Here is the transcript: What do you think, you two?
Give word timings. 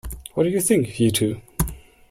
What 0.33 0.45
do 0.45 0.49
you 0.49 0.61
think, 0.61 0.99
you 0.99 1.11
two? 1.11 1.39